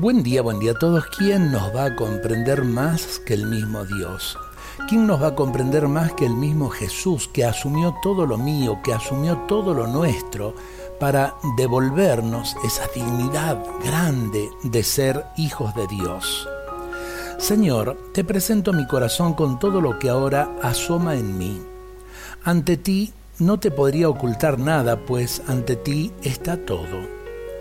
[0.00, 1.06] Buen día, buen día a todos.
[1.06, 4.38] ¿Quién nos va a comprender más que el mismo Dios?
[4.88, 8.78] ¿Quién nos va a comprender más que el mismo Jesús que asumió todo lo mío,
[8.84, 10.54] que asumió todo lo nuestro
[11.00, 16.48] para devolvernos esa dignidad grande de ser hijos de Dios?
[17.38, 21.60] Señor, te presento mi corazón con todo lo que ahora asoma en mí.
[22.44, 27.17] Ante ti no te podría ocultar nada, pues ante ti está todo.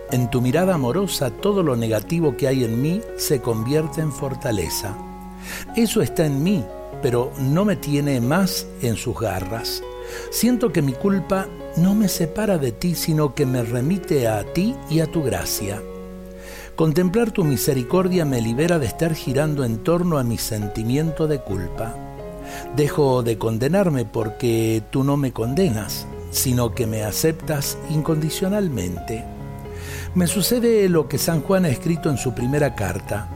[0.09, 4.95] En tu mirada amorosa todo lo negativo que hay en mí se convierte en fortaleza.
[5.75, 6.63] Eso está en mí,
[7.01, 9.83] pero no me tiene más en sus garras.
[10.31, 14.75] Siento que mi culpa no me separa de ti, sino que me remite a ti
[14.89, 15.81] y a tu gracia.
[16.77, 21.95] Contemplar tu misericordia me libera de estar girando en torno a mi sentimiento de culpa.
[22.77, 29.36] Dejo de condenarme porque tú no me condenas, sino que me aceptas incondicionalmente.
[30.15, 33.29] Me sucede lo que San Juan ha escrito en su primera carta.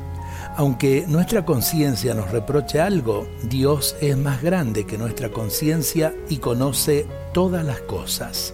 [0.58, 7.08] Aunque nuestra conciencia nos reproche algo, Dios es más grande que nuestra conciencia y conoce
[7.34, 8.54] todas las cosas.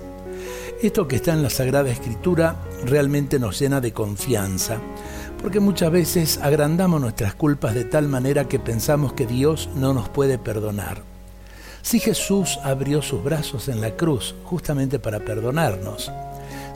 [0.81, 4.77] Esto que está en la Sagrada Escritura realmente nos llena de confianza,
[5.41, 10.07] porque muchas veces agrandamos nuestras culpas de tal manera que pensamos que Dios no nos
[10.07, 11.01] puede perdonar.
[11.81, 16.11] Si Jesús abrió sus brazos en la cruz justamente para perdonarnos,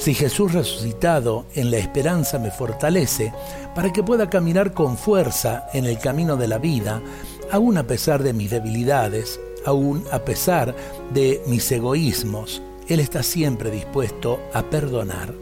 [0.02, 3.32] si Jesús resucitado en la esperanza me fortalece
[3.76, 7.04] para que pueda caminar con fuerza en el camino de la vida,
[7.52, 10.76] aún a pesar de mis debilidades, aún a pesar
[11.14, 15.36] de mis egoísmos, Él está siempre dispuesto a perdonar.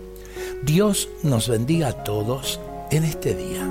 [0.62, 2.60] Dios nos bendiga a todos
[2.92, 3.66] en este día.